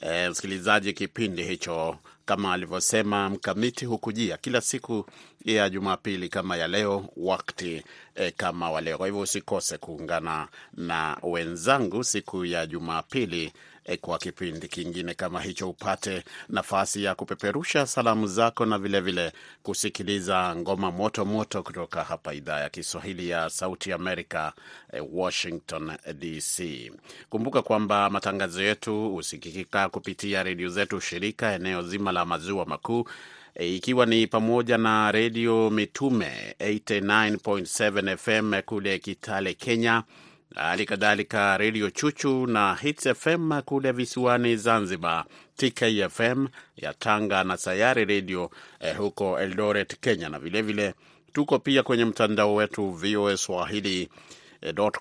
E, 0.00 0.28
msikilizaji, 0.28 0.92
kipindi 0.92 1.42
hicho 1.42 1.96
kama 2.24 2.52
alivyosema 2.52 3.30
Mkamiti 3.30 3.84
hukujia 3.84 4.36
kila 4.36 4.60
siku 4.60 5.06
ya 5.44 5.70
Jumapili 5.70 6.28
kama 6.28 6.56
ya 6.56 6.68
leo, 6.68 7.08
wakati 7.16 7.82
e, 8.14 8.30
kama 8.30 8.70
wa. 8.70 8.82
Kwa 8.82 9.06
hivyo 9.06 9.20
usikose 9.22 9.78
kuungana 9.78 10.48
na 10.76 11.16
wenzangu 11.22 12.04
siku 12.04 12.44
ya 12.44 12.66
Jumapili 12.66 13.52
kwa 14.00 14.18
kipindi 14.18 14.68
kingine 14.68 15.14
kama 15.14 15.40
hicho, 15.40 15.70
upate 15.70 16.24
nafasi 16.48 17.04
ya 17.04 17.14
kupeperusha 17.14 17.86
salamu 17.86 18.26
zako 18.26 18.66
na 18.66 18.78
vilevile 18.78 19.22
vile 19.22 19.32
kusikiliza 19.62 20.56
ngoma 20.56 20.90
moto 20.90 21.24
moto 21.24 21.62
kutoka 21.62 22.04
hapa 22.04 22.34
idhaa 22.34 22.60
ya 22.60 22.68
Kiswahili 22.70 23.28
ya 23.28 23.50
Sauti 23.50 23.92
Amerika, 23.92 24.52
eh, 24.92 25.04
Washington 25.12 25.92
DC. 26.18 26.90
Kumbuka 27.30 27.62
kwamba 27.62 28.10
matangazo 28.10 28.62
yetu 28.62 29.10
husikika 29.10 29.88
kupitia 29.88 30.42
redio 30.42 30.68
zetu 30.68 31.00
shirika 31.00 31.52
eneo 31.52 31.82
zima 31.82 32.12
la 32.12 32.24
maziwa 32.24 32.66
makuu 32.66 33.04
E, 33.54 33.74
ikiwa 33.76 34.06
ni 34.06 34.26
pamoja 34.26 34.78
na 34.78 35.12
redio 35.12 35.70
Mitume 35.70 36.54
89.7 36.60 38.16
FM 38.16 38.62
kule 38.62 38.98
Kitale, 38.98 39.54
Kenya, 39.54 40.02
hali 40.54 40.84
kadhalika 40.86 41.56
redio 41.56 41.90
Chuchu 41.90 42.46
na 42.46 42.74
Hits 42.74 43.08
FM 43.14 43.62
kule 43.62 43.92
visiwani 43.92 44.56
Zanzibar, 44.56 45.24
TKFM 45.56 46.46
ya 46.76 46.94
Tanga 46.94 47.44
na 47.44 47.56
Sayari 47.56 48.04
redio 48.04 48.50
eh, 48.80 48.96
huko 48.96 49.40
Eldoret, 49.40 50.00
Kenya, 50.00 50.28
na 50.28 50.38
vilevile 50.38 50.82
vile, 50.82 50.94
tuko 51.32 51.58
pia 51.58 51.82
kwenye 51.82 52.04
mtandao 52.04 52.54
wetu 52.54 52.90
VOA 52.90 53.36
Swahili 53.36 54.08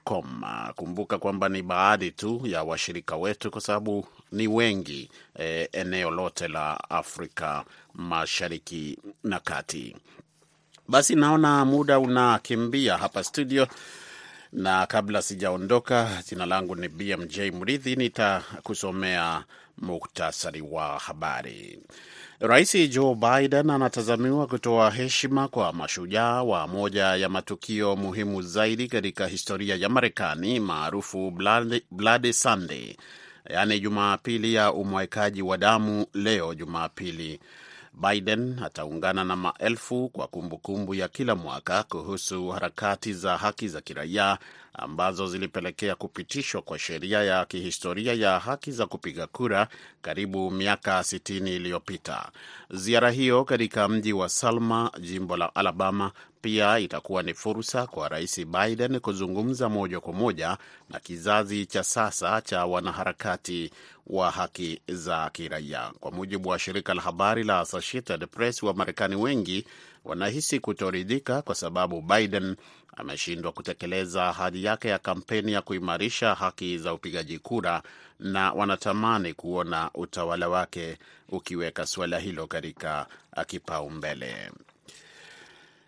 com. 0.03 0.43
Kumbuka 0.75 1.17
kwamba 1.17 1.49
ni 1.49 1.61
baadhi 1.61 2.11
tu 2.11 2.41
ya 2.45 2.63
washirika 2.63 3.15
wetu 3.15 3.51
kwa 3.51 3.61
sababu 3.61 4.07
ni 4.31 4.47
wengi 4.47 5.09
eh, 5.35 5.69
eneo 5.71 6.11
lote 6.11 6.47
la 6.47 6.89
Afrika 6.89 7.65
Mashariki 7.93 8.97
na 9.23 9.39
Kati. 9.39 9.95
Basi 10.87 11.15
naona 11.15 11.65
muda 11.65 11.99
unakimbia 11.99 12.97
hapa 12.97 13.23
studio, 13.23 13.67
na 14.53 14.85
kabla 14.85 15.21
sijaondoka, 15.21 16.23
jina 16.29 16.45
langu 16.45 16.75
ni 16.75 16.87
BMJ 16.87 17.39
Mridhi, 17.39 17.95
nitakusomea 17.95 19.43
muktasari 19.77 20.61
wa 20.61 20.99
habari. 20.99 21.79
Rais 22.39 22.89
Joe 22.89 23.15
Biden 23.15 23.69
anatazamiwa 23.69 24.47
kutoa 24.47 24.91
heshima 24.91 25.47
kwa 25.47 25.73
mashujaa 25.73 26.43
wa 26.43 26.67
moja 26.67 27.03
ya 27.15 27.29
matukio 27.29 27.95
muhimu 27.95 28.41
zaidi 28.41 28.87
katika 28.87 29.27
historia 29.27 29.75
ya 29.75 29.89
Marekani 29.89 30.59
maarufu 30.59 31.31
Bloody, 31.91 32.33
Sunday, 32.33 32.95
yaani 33.49 33.79
Jumapili 33.79 34.53
ya 34.53 34.73
umwaikaji 34.73 35.41
wa 35.41 35.57
damu 35.57 36.05
leo 36.13 36.53
Jumapili. 36.53 37.39
Biden 37.93 38.59
ataungana 38.63 39.23
na 39.23 39.35
maelfu 39.35 40.09
kwa 40.09 40.27
kumbukumbu 40.27 40.57
kumbu 40.57 40.95
ya 40.95 41.07
kila 41.07 41.35
mwaka 41.35 41.83
kuhusu 41.83 42.49
harakati 42.49 43.13
za 43.13 43.37
haki 43.37 43.67
za 43.67 43.81
kiraia 43.81 44.37
ambazo 44.73 45.27
zilipelekea 45.27 45.95
kupitishwa 45.95 46.61
kwa 46.61 46.79
sheria 46.79 47.23
ya 47.23 47.45
kihistoria 47.45 48.13
ya 48.13 48.39
haki 48.39 48.71
za 48.71 48.85
kupiga 48.85 49.27
kura 49.27 49.67
karibu 50.01 50.51
miaka 50.51 50.99
60 50.99 51.55
iliyopita. 51.55 52.31
Ziara 52.69 53.11
hiyo 53.11 53.43
katika 53.45 53.87
mji 53.87 54.13
wa 54.13 54.29
Selma, 54.29 54.91
jimbo 55.01 55.37
la 55.37 55.55
Alabama, 55.55 56.11
pia 56.41 56.79
itakuwa 56.79 57.23
ni 57.23 57.33
fursa 57.33 57.87
kwa 57.87 58.09
Rais 58.09 58.45
Biden 58.45 58.99
kuzungumza 58.99 59.69
moja 59.69 59.99
kwa 59.99 60.13
moja 60.13 60.57
na 60.89 60.99
kizazi 60.99 61.65
cha 61.65 61.83
sasa 61.83 62.41
cha 62.41 62.65
wanaharakati 62.65 63.71
wa 64.07 64.31
haki 64.31 64.81
za 64.87 65.29
kiraia. 65.29 65.91
Kwa 65.99 66.11
mujibu 66.11 66.49
wa 66.49 66.59
shirika 66.59 66.93
la 66.93 67.01
habari 67.01 67.43
la 67.43 67.59
Associated 67.59 68.27
Press, 68.27 68.63
wa 68.63 68.73
Marekani 68.73 69.15
wengi 69.15 69.65
wanahisi 70.05 70.59
kutoridhika 70.59 71.41
kwa 71.41 71.55
sababu 71.55 72.01
Biden 72.01 72.55
ameshindwa 72.97 73.51
kutekeleza 73.51 74.27
ahadi 74.29 74.63
yake 74.63 74.87
ya 74.87 74.99
kampeni 74.99 75.53
ya 75.53 75.61
kuimarisha 75.61 76.35
haki 76.35 76.77
za 76.77 76.93
upigaji 76.93 77.39
kura 77.39 77.83
na 78.19 78.51
wanatamani 78.53 79.33
kuona 79.33 79.89
utawala 79.93 80.49
wake 80.49 80.97
ukiweka 81.29 81.85
suala 81.85 82.19
hilo 82.19 82.47
katika 82.47 83.07
kipaumbele. 83.47 84.51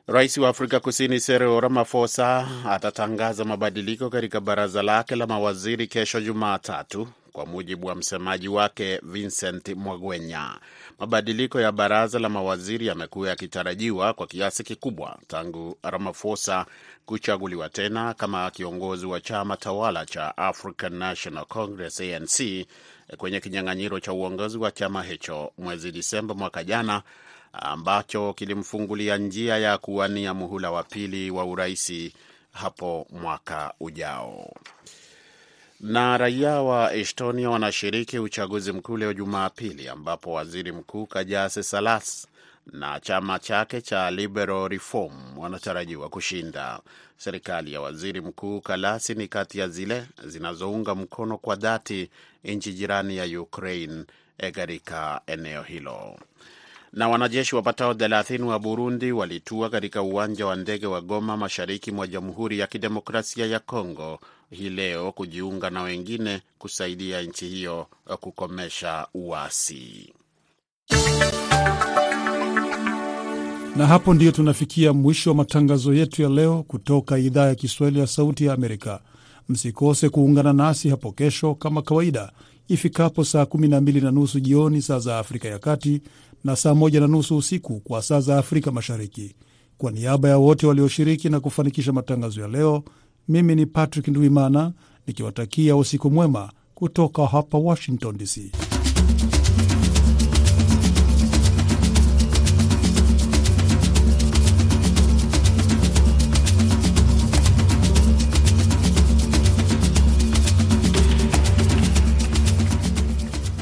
Rais 0.07 0.37
wa 0.37 0.49
Afrika 0.49 0.79
Kusini 0.79 1.19
Cyril 1.19 1.59
Ramaphosa 1.61 2.47
atatangaza 2.69 3.45
mabadiliko 3.45 4.09
katika 4.09 4.41
baraza 4.41 4.83
lake 4.83 5.15
la 5.15 5.27
mawaziri 5.27 5.87
kesho 5.87 6.21
Jumatatu, 6.21 7.07
kwa 7.31 7.45
mujibu 7.45 7.87
wa 7.87 7.95
msemaji 7.95 8.47
wake 8.47 8.99
Vincent 9.03 9.69
Mwagwenya. 9.69 10.57
Mabadiliko 10.99 11.61
ya 11.61 11.71
baraza 11.71 12.19
la 12.19 12.29
mawaziri 12.29 12.87
yamekuwa 12.87 13.29
yakitarajiwa 13.29 14.13
kwa 14.13 14.27
kiasi 14.27 14.63
kikubwa 14.63 15.17
tangu 15.27 15.77
Ramaphosa 15.83 16.65
kuchaguliwa 17.05 17.69
tena 17.69 18.13
kama 18.13 18.51
kiongozi 18.51 19.05
wa 19.05 19.21
chama 19.21 19.57
tawala 19.57 20.05
cha 20.05 20.37
African 20.37 20.93
National 20.93 21.45
Congress 21.45 22.01
ANC 22.01 22.65
kwenye 23.17 23.39
kinyang'anyiro 23.39 23.99
cha 23.99 24.13
uongozi 24.13 24.57
wa 24.57 24.71
chama 24.71 25.03
hicho 25.03 25.51
mwezi 25.57 25.91
Disemba 25.91 26.33
mwaka 26.35 26.63
jana 26.63 27.01
ambacho 27.53 28.33
kilimfungulia 28.33 29.17
njia 29.17 29.57
ya 29.57 29.77
kuwania 29.77 30.33
muhula 30.33 30.71
wa 30.71 30.83
pili 30.83 31.31
wa 31.31 31.45
uraisi 31.45 32.13
hapo 32.51 33.07
mwaka 33.09 33.73
ujao. 33.79 34.53
Na 35.79 36.17
raia 36.17 36.61
wa 36.61 36.93
Estonia 36.93 37.49
wanashiriki 37.49 38.19
uchaguzi 38.19 38.71
mkuu 38.71 38.97
leo 38.97 39.13
Jumapili, 39.13 39.89
ambapo 39.89 40.33
waziri 40.33 40.71
mkuu 40.71 41.05
Kajase 41.05 41.63
Salas 41.63 42.27
na 42.71 42.99
chama 42.99 43.39
chake 43.39 43.81
cha 43.81 44.11
Liberal 44.11 44.67
Reform 44.69 45.37
wanatarajiwa 45.37 46.09
kushinda. 46.09 46.79
Serikali 47.17 47.73
ya 47.73 47.81
waziri 47.81 48.21
mkuu 48.21 48.61
Kalasi 48.61 49.15
ni 49.15 49.27
kati 49.27 49.59
ya 49.59 49.67
zile 49.67 50.05
zinazounga 50.25 50.95
mkono 50.95 51.37
kwa 51.37 51.55
dhati 51.55 52.09
nchi 52.43 52.73
jirani 52.73 53.17
ya 53.17 53.41
Ukraine 53.41 54.03
katika 54.53 55.21
eneo 55.27 55.61
hilo 55.63 56.19
na 56.93 57.09
wanajeshi 57.09 57.55
wapatao 57.55 57.93
thelathini 57.93 58.43
wa 58.43 58.59
Burundi 58.59 59.11
walitua 59.11 59.69
katika 59.69 60.01
uwanja 60.01 60.45
wa 60.45 60.55
ndege 60.55 60.85
wa 60.87 61.01
Goma 61.01 61.37
mashariki 61.37 61.91
mwa 61.91 62.07
Jamhuri 62.07 62.59
ya 62.59 62.67
Kidemokrasia 62.67 63.45
ya 63.45 63.59
Kongo 63.59 64.19
hii 64.51 64.69
leo 64.69 65.11
kujiunga 65.11 65.69
na 65.69 65.81
wengine 65.83 66.41
kusaidia 66.57 67.21
nchi 67.21 67.47
hiyo 67.47 67.87
kukomesha 68.19 69.07
uasi. 69.13 70.13
Na 73.75 73.87
hapo 73.87 74.13
ndiyo 74.13 74.31
tunafikia 74.31 74.93
mwisho 74.93 75.29
wa 75.29 75.35
matangazo 75.35 75.93
yetu 75.93 76.21
ya 76.21 76.29
leo 76.29 76.63
kutoka 76.63 77.17
idhaa 77.17 77.47
ya 77.47 77.55
Kiswahili 77.55 77.99
ya 77.99 78.07
Sauti 78.07 78.45
ya 78.45 78.53
Amerika. 78.53 78.99
Msikose 79.49 80.09
kuungana 80.09 80.53
nasi 80.53 80.89
hapo 80.89 81.11
kesho 81.11 81.55
kama 81.55 81.81
kawaida 81.81 82.31
ifikapo 82.67 83.23
saa 83.23 83.43
12 83.43 84.03
na 84.03 84.11
nusu 84.11 84.39
jioni 84.39 84.81
saa 84.81 84.99
za 84.99 85.17
Afrika 85.19 85.47
ya 85.47 85.59
Kati 85.59 86.01
na 86.43 86.55
saa 86.55 86.73
moja 86.75 86.99
na 86.99 87.07
nusu 87.07 87.37
usiku 87.37 87.79
kwa 87.79 88.01
saa 88.01 88.19
za 88.19 88.37
Afrika 88.37 88.71
Mashariki. 88.71 89.35
Kwa 89.77 89.91
niaba 89.91 90.29
ya 90.29 90.37
wote 90.37 90.67
walioshiriki 90.67 91.29
na 91.29 91.39
kufanikisha 91.39 91.91
matangazo 91.91 92.41
ya 92.41 92.47
leo, 92.47 92.83
mimi 93.27 93.55
ni 93.55 93.65
Patrick 93.65 94.07
Ndwimana 94.07 94.73
nikiwatakia 95.07 95.75
usiku 95.75 96.11
mwema 96.11 96.51
kutoka 96.75 97.25
hapa 97.25 97.57
Washington 97.57 98.17
DC. 98.17 98.51